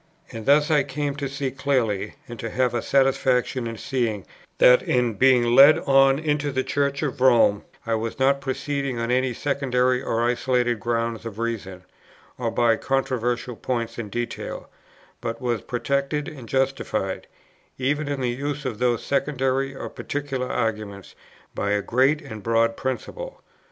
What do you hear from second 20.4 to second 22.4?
arguments, by a great